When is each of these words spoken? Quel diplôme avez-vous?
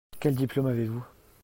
Quel 0.19 0.33
diplôme 0.35 0.65
avez-vous? 0.65 1.05